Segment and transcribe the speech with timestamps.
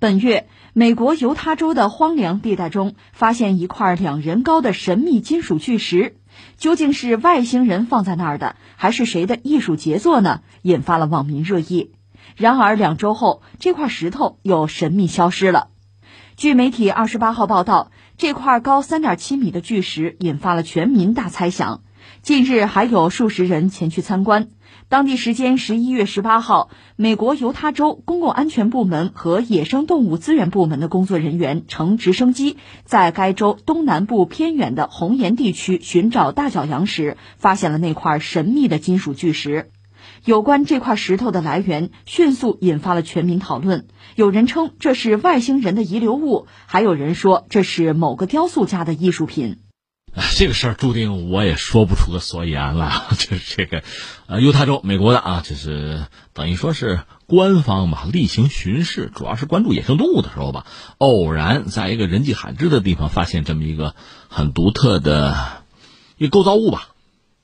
[0.00, 6.14] 本月，美国犹他州的荒凉地带中发现一块两人高的神秘金属巨石，
[6.56, 10.42] 究竟是外星人放在那儿的，还是谁的艺术杰作呢？
[10.62, 11.90] 引发了网民热议。
[12.36, 15.70] 然而，两周后，这块石头又神秘消失了。
[16.36, 21.82] 据媒体二十八号报道，这块高三点七米的巨石引发了全民大猜想。
[22.22, 24.48] 近日，还有数十人前去参观。
[24.88, 39.70] 当地时间十一月十八号，美国犹他州公共安全部门和野生动物资源部门的工作人员乘直升机在该州东南部偏远的红岩地区寻找大角羊时，发现了那块神秘的金属巨石。
[40.24, 43.86] 有关这块石头的来源，迅速引发了全民讨论。
[44.16, 49.58] 有人称这是外星人的遗留物，还有人说这是某个雕塑家的艺术品。
[50.36, 53.02] 这个事儿注定我也说不出个所以然来。
[53.18, 53.82] 就是这个，
[54.26, 60.66] 呃，犹他州，美国的啊，就是等于说是官方吧，例行巡视，主要是关注野生动物的时候吧，
[60.98, 63.94] 偶然在一个人迹罕至的地方发现这么一个
[64.28, 65.62] 很独特的
[66.16, 66.88] 一个构造物吧。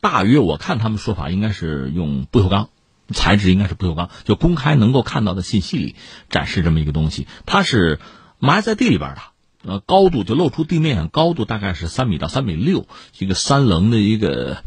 [0.01, 2.69] 大约我看他们说法应该是用不锈钢
[3.13, 5.97] 材质，应该是不锈钢，就公开能够看到的信息里
[6.29, 8.01] 展示这么一个东西，它是
[8.39, 9.21] 埋在地里边的。
[9.67, 12.87] 呃，高度就露出地面，高度大概是三米到三米六，
[13.19, 14.63] 一个三棱的一个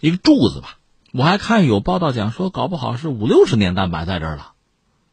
[0.00, 0.78] 一个柱子吧。
[1.12, 4.52] 我还看有报道讲说，搞不好是五六十年代埋在这儿了。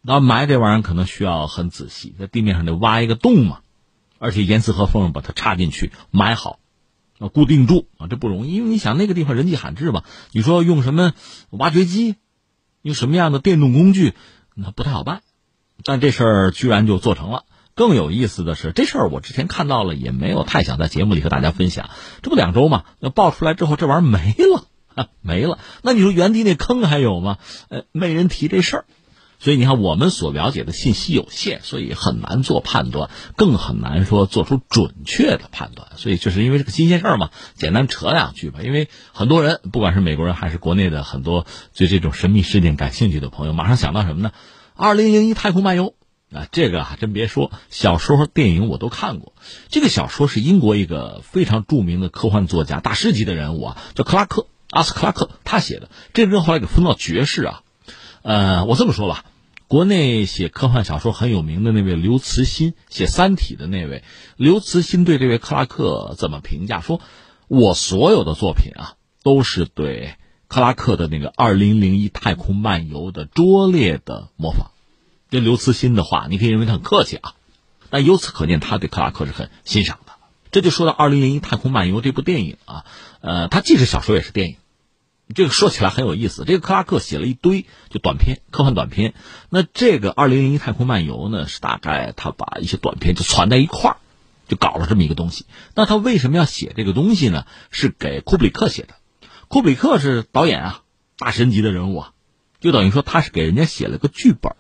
[0.02, 3.60] 那埋这玩意儿可能需要很仔细，在地面上得挖一个洞嘛，
[4.18, 6.58] 而且严丝合缝把它插进去，埋好，
[7.20, 8.54] 啊，固定住啊，这不容易。
[8.54, 11.14] 因为你想那个地方人迹罕至吧，你说用什么
[11.52, 12.16] 挖掘机，
[12.82, 14.14] 用什么样的电动工具，
[14.56, 15.22] 那不太好办。
[15.84, 17.44] 但这事儿居然就做成了。
[17.80, 21.90] 更有意思的是，这事儿我之前看到了，也没有太想在节目里和大家分享。
[22.22, 25.60] 这不两周嘛，那爆出来之后，这玩意儿没了，没了。
[25.82, 27.38] 那你说原地那坑还有吗？
[27.70, 28.86] 呃，没人提这事儿。
[29.40, 35.88] 所以你看，我们所了解的信息有限，所以很难做判断，更很难说做出准确的判断。
[35.96, 38.60] 所以就是因为这个新鲜事儿嘛，简单扯两句吧。
[38.62, 44.34] 因为很多人，不管是美国人还是国内的很多对这种神秘事件感兴趣的朋友，马上想到什么呢？
[44.76, 45.94] 二零零一太空漫游。
[46.32, 49.34] 啊，这个还真别说，小说和电影我都看过。
[49.70, 55.89] 这个小说是英国一个非常著名的科幻作家、大师级的人物啊，叫克拉克·阿斯克拉克，他写的。
[56.14, 57.64] 这个人后来给分到爵士啊。
[58.22, 59.26] 呃，我这么说吧，
[59.68, 64.04] 国内写科幻小说很有名的那位刘慈欣，写《三体》的那位
[64.36, 66.82] 刘慈欣，对这位克拉克怎么评价？
[66.82, 67.02] 说，
[67.48, 70.14] 我所有的作品啊，都是对
[70.48, 74.72] 克拉克的那个《二零零一太空漫游》的拙劣的模仿。
[75.30, 77.34] 这刘慈欣的话，你可以认为他很客气啊，
[77.90, 80.14] 但由此可见，他对克拉克是很欣赏的。
[80.52, 82.86] 这就说到《二零零一太空漫游》这部电影啊，
[83.22, 84.56] 呃，它既是小说也是电影。
[85.36, 89.14] 这个说起来很有意思，这个克拉克写了一堆就短篇科幻短篇，
[89.52, 93.98] 那这个《二零零一太空漫游》呢，是大概他把一些短篇就攒在一块儿，
[94.48, 95.45] 就搞了这么一个东西。
[95.76, 97.45] 那他为什么要写这个东西呢？
[97.70, 98.95] 是给库布里克写的。
[99.48, 100.82] 库布里克是导演啊，
[101.20, 102.14] 大神级的人物啊，
[102.60, 104.52] 就等于说他是给人家写了个剧本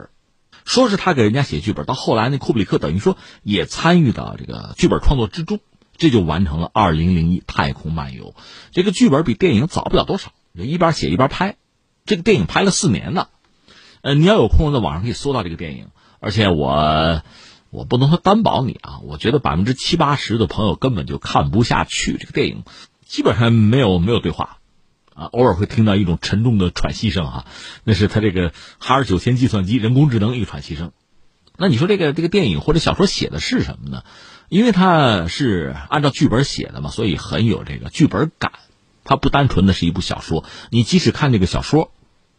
[0.65, 5.59] 说是他给人家写剧本，到后来那库布里克等于说也参与到这个剧本创作之中，
[5.97, 8.31] 这就完成了《二零零一太空漫游》。
[8.71, 11.57] 这个剧本比电影早不了多少，就一边写一边拍。
[12.05, 13.27] 这个电影拍了四年呢。
[14.01, 15.87] 呃，你要有空在网上可以搜到这个电影。
[16.19, 17.23] 而且我
[17.69, 22.63] 我不能说担保你啊，我觉得百分之七八十的朋友根本就看不下去这个电影，
[23.05, 24.58] 基本上没有没有对话。
[25.19, 27.45] 啊，偶尔会听到一种沉重的喘息声啊，
[27.83, 30.91] 那是他这个哈尔九千计算机人工智能一个喘息声。
[31.57, 34.03] 那你说这个这个电影或者小说写的是什么呢？
[34.47, 38.53] 因为它是按照剧本写的嘛，所以很有这个剧本感。
[39.03, 41.91] 它不单纯的是一部小说，你即使看这个小说，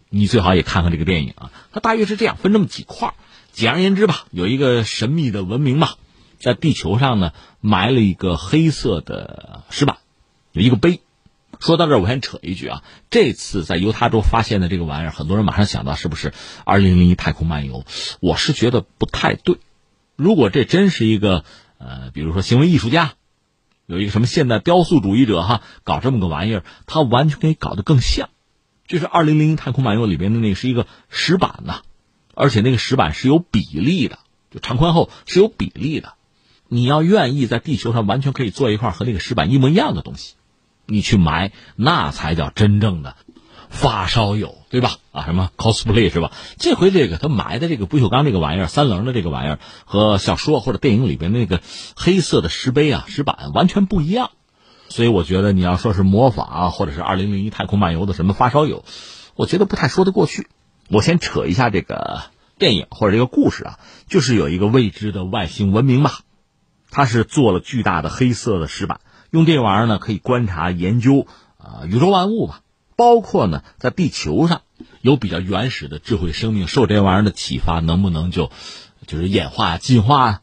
[0.09, 1.51] 你最好也看看这个电影啊。
[1.73, 3.13] 它大约是这样，分这么几块
[3.53, 5.91] 简而言之吧，有一个神秘的文明嘛，
[6.39, 9.99] 在地球上呢埋了一个黑色的石板，
[10.53, 11.01] 有一个碑。
[11.61, 16.33] 说到这儿，我先扯一句啊，这次在犹他州发现的这个玩意儿，很多人马上想到是不是
[16.65, 17.85] 二零零一太空漫游？
[18.21, 19.59] 我是觉得不太对。
[20.17, 21.45] 如果这真是一个
[21.79, 23.13] 呃，比如说行为艺术家，
[23.85, 28.31] 有一个什么现代雕塑主义者哈，搞这么个玩意儿，他完全可以搞得更像。
[28.89, 31.83] 就是二零零一太空漫游里边的那是一个石板呐，
[32.35, 34.19] 而且那个石板是有比例的，
[34.51, 36.15] 就长宽厚是有比例的。
[36.69, 40.37] 你要愿意在地球上完全可以做一块和那个石板一模一样的东西。
[40.91, 43.17] 你去埋，那才叫真正的
[43.71, 44.97] 发烧友，对吧？
[45.13, 46.33] 啊，什么 cosplay 是吧？
[46.59, 51.61] 这回这个他埋的这个不锈钢这个玩意儿，三棱的这个玩意儿，和小说或者电影里边那个
[51.97, 54.33] 黑色的石碑啊、石板完全不一样。
[54.89, 58.85] 所以我觉得你要说是模仿啊，或者是二零零一太空漫游的什么发烧友，
[59.37, 60.49] 我觉得不太说得过去。
[60.89, 62.23] 我先扯一下这个
[62.59, 63.79] 电影或者这个故事啊，
[64.09, 66.19] 就是有一个未知的外星文明吧，
[66.91, 71.27] 它是做了巨大的黑色的石板，用这玩意儿呢可以观察研究
[71.59, 72.63] 啊宇宙万物吧，
[72.97, 74.63] 包括呢在地球上
[75.01, 78.51] 有比较原始的智慧生命，受这玩意儿的启发，能不能就
[79.07, 80.41] 就是演化进化啊？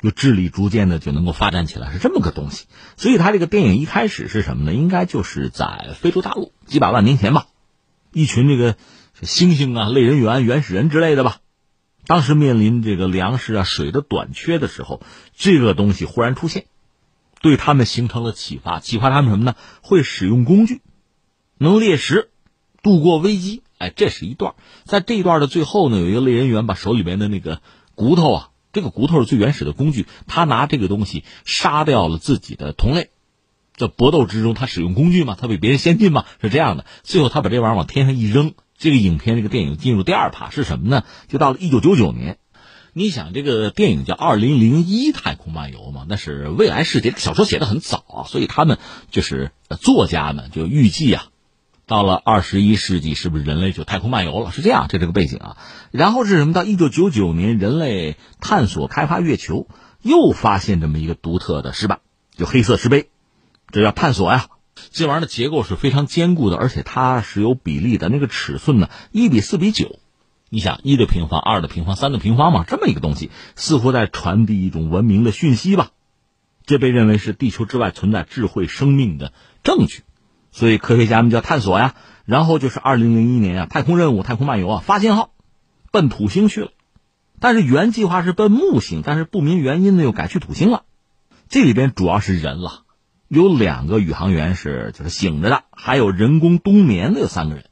[0.00, 2.66] 就智力逐渐的就能够发展起来，是这么个东西。
[2.96, 4.72] 所以它这个电影一开始是什么呢？
[4.72, 7.46] 应该就是在非洲大陆几百万年前吧，
[8.12, 8.74] 一群这个
[9.20, 11.38] 猩猩啊、类人猿、原始人之类的吧，
[12.06, 15.02] 当时面临这个粮食啊、水的短缺的时候，
[15.34, 16.66] 这个东西忽然出现，
[17.40, 19.54] 对他们形成了启发，启发他们什么呢？
[19.82, 20.80] 会使用工具，
[21.58, 22.30] 能猎食，
[22.82, 23.62] 度过危机。
[23.78, 24.54] 哎，这是一段。
[24.84, 27.60] 在这一段的最后呢，有一个类人猿把手里面的那个
[27.94, 28.50] 骨头啊。
[28.70, 33.08] 这个骨头是最原始的工具，他拿这个东西杀掉了自己的同类，
[33.74, 36.84] 在搏斗之中，他使用工具嘛，他比别人先进嘛，是这样的。
[37.02, 41.04] 最后他把这玩意儿往天上一扔，这个影片这个电影进入第二趴是什么呢？
[41.28, 42.38] 就到了一九九九年，
[42.98, 48.78] 你想这个电影叫《二零零一太空漫游》嘛，那是未来世界，小说写的很早啊，所以他们
[49.12, 51.26] 就是作家们就预计啊。
[51.86, 54.50] 到了二十一世纪，是不是人类就太空漫游了？
[54.50, 55.56] 是这样，这这个背景啊。
[55.92, 56.52] 然后是什么？
[56.52, 59.68] 到一九九九年，人类探索开发月球，
[60.02, 62.00] 又发现这么一个独特的石板，
[62.36, 63.10] 就黑色石碑，
[63.70, 64.48] 这叫探索呀。
[64.90, 70.00] 这玩意儿的结构是非常坚固的，而且它是有比例的，那个尺寸呢，一比四比九。
[70.50, 75.90] 你想，一的平方，二的平方，三的平方嘛，这么一个东西，似乎在传递一种文明的讯息吧。
[76.64, 80.02] 这被认为是地球之外存在智慧生命的证据。
[80.50, 85.32] 所以科学家们叫探索呀，然后就是二零零一年啊，太空任务、太空漫游啊，发信号，
[85.92, 86.70] 奔土星去了。
[87.40, 90.84] 但是原计划是奔木星，但是不明原因呢又改去土星了。
[91.48, 92.82] 这里边主要是人了，
[93.28, 97.66] 有两个宇航员是就是醒着的，还有人工冬眠的有三个人，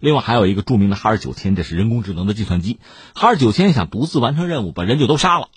[0.00, 2.78] 另外还有一个著名的哈尔九千，这是人工智能的计算机。
[3.14, 5.48] 哈尔九千想独自完成任务，把人就都杀了。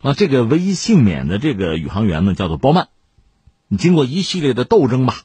[0.00, 2.88] 啊，这个唯一幸免的这个宇航员呢，叫做包曼。
[3.68, 5.22] 你经过一系列的斗争吧。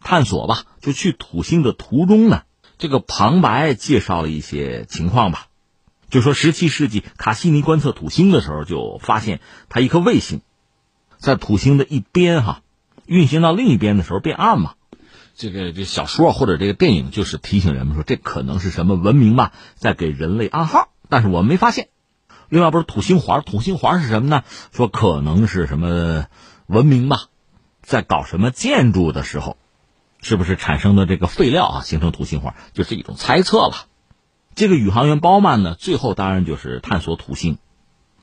[0.00, 2.42] 探索吧，就去土星的途中呢。
[2.78, 5.48] 这个旁白介绍了一些情况吧，
[6.08, 10.40] 就说十七世纪卡西尼观测土星的时候，就发现它一颗卫星
[11.18, 12.62] 在土星的一边哈，
[13.06, 14.74] 运行到另一边的时候变暗嘛。
[15.38, 21.88] 这个这小说或者这个电影就是提醒人们说，这可能是什么文明吧，在给人类暗号，但是我们没发现。
[22.48, 24.42] 另外不是土星环，土星环是什么呢？
[24.72, 26.26] 说可能是什么
[26.66, 27.26] 文明吧，
[27.80, 29.56] 在搞什么建筑的时候。
[30.20, 33.86] 是不是产生的这个废料啊，形成土星环，就是一种猜测了。
[34.56, 37.58] 这个宇航员包曼呢，最后当然就是探索土星，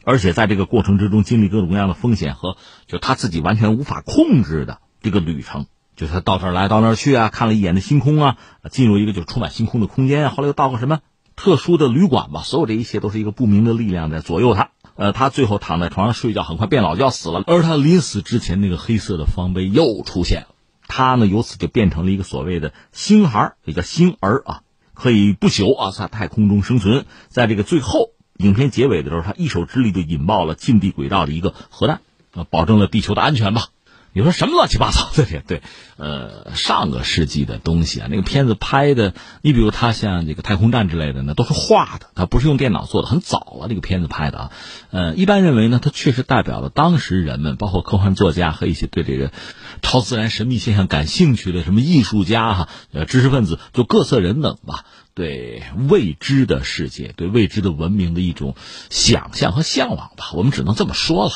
[0.03, 8.37] 而且在这个过程之中经历各种各样的风险和就他自己完全无法控制的这个旅程，就他到这儿来到那儿去啊，看了一眼的星空啊，
[8.69, 10.99] 进入一个就充满星空的空间啊，后来又到个什么
[11.35, 14.71] 特殊的旅馆吧，所有这一切都是一个不明的力量在左右他。
[14.95, 20.47] 呃，他最后躺在床上睡觉，很快变老就要死了，而他临死之前那个黑色的方碑又出现了。
[20.87, 24.61] 他呢，由此就变成了一个所谓的星孩，也叫星儿啊，
[24.93, 27.05] 可以不朽啊，在太空中生存。
[27.27, 31.99] 在这个最后影片结尾的时候，他一手之力就引爆了近地轨道的一个核弹，
[32.33, 33.67] 啊，保证了地球的安全吧。
[34.15, 35.25] 你说什么乱七八糟的？
[35.25, 35.61] 这对，
[35.97, 43.67] 呃，上个世纪的东西啊，那个片子拍的，你比如他像这个太空站之类的呢，都是画的，它不是用电脑做的，很早了。
[43.67, 44.51] 这个片子拍的啊，
[44.91, 49.33] 呃，一般认为呢，它确实代表了当时人们，包括科幻作家和一些对这个
[49.81, 58.55] 超自然神秘现象感兴趣的什么艺术家哈，呃，知识分子，就各色人等吧，对未知的世界、对未知的文明的一种
[58.89, 60.31] 想象和向往吧。
[60.35, 61.31] 我们只能这么说了。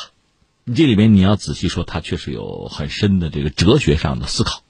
[0.74, 4.62] 这里面你要仔细说，他确实有很深的这个哲学上的思考。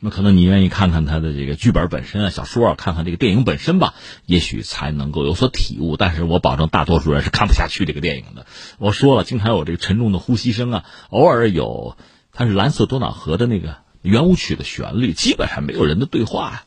[0.00, 3.94] 那可能你愿意看看他的这个剧本本身啊，小说啊，看看这个电影本身吧，
[4.26, 5.96] 也许才能够有所体悟。
[5.96, 8.46] 但是我保证，大多数人是看不下去这个电影的。
[8.78, 11.96] 我说了，经常有这个沉重的呼吸声啊，偶尔有
[12.32, 16.64] 它是蓝色多瑙河的那个圆舞曲的旋律，基本上没有人的对话啊，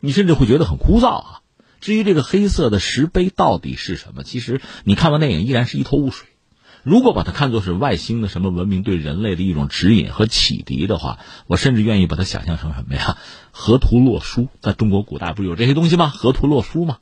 [0.00, 1.40] 你甚至会觉得很枯燥啊。
[1.80, 6.28] 至于这个黑色的石碑到底是什么，其实你看完电影依然是一头雾水。
[6.82, 13.18] 如果把它看作是外星的什么文明对人类的一种指引和启迪的话，我甚至愿意把它想象成什么呀？
[13.50, 16.08] 河图洛书，在中国古代不是有这些东西吗？
[16.08, 16.98] 河图洛书吗？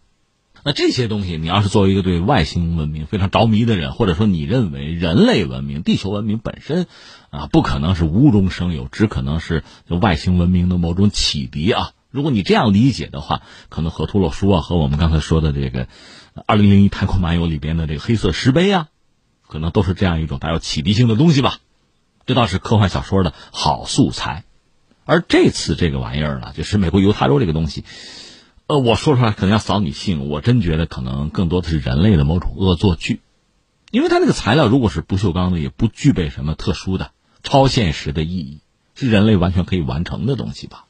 [0.65, 6.87] 那这些东西，你要是作为一个对外星文明非常着迷的人，或者说你认为人类文明、地球文明本身
[7.31, 11.93] 啊不可能是无中生有，只可能是外星文明的某种启迪啊。
[12.11, 15.85] 如果你这样理解的话，可能河图洛书啊和我们刚才说的这个
[16.47, 18.89] 《二零零一太空漫游》里边的这个黑色石碑啊。
[19.49, 21.59] 可能都是这样一种带有启迪性的东西吧，
[22.27, 24.45] 这倒是科幻小说的好素材。
[25.05, 27.83] 而这次这个玩意儿呢，就是美国犹他州这个东西，
[28.67, 33.23] 呃，我说出来可能要扫你兴，我真觉得可能更多的是人类的某种恶作剧，
[33.91, 37.13] 因为它那个材料如果是不锈钢的，也不具备什么特殊的、
[37.43, 38.61] 超现实的意义，
[38.95, 40.85] 是人类完全可以完成的东西吧。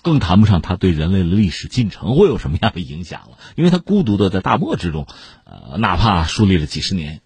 [0.00, 5.08] 更谈不上它对人类的历史进程会有什么样的影响了，因为它孤独的在大漠之中，
[5.44, 7.20] 呃，哪怕树立了几十年，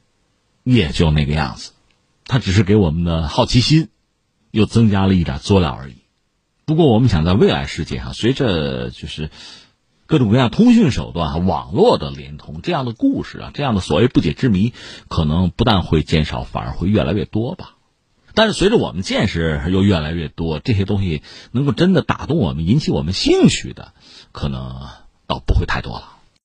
[0.63, 1.73] 也就那个样子。
[2.27, 3.89] 它只是给我们的好奇心
[4.51, 5.97] 又增加了一点佐料而已。
[6.65, 9.31] 不过，我们想在未来世界上，随着就是
[10.07, 14.73] 各种各样通讯手段、网络的连通，这样的故事啊，这样的所谓不解之谜，
[15.09, 17.75] 可能不但会减少，反而会越来越多吧。
[18.35, 23.93] 但是随着我们见识又越来越多，这些东西能够真的打动我们、引起我们兴趣的，
[24.31, 24.89] 可能
[25.27, 26.22] 倒不会太多了。